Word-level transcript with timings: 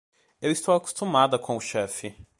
Eu 0.41 0.51
estou 0.51 0.73
acostumada 0.73 1.37
com 1.37 1.55
o 1.55 1.61
chefe. 1.61 2.15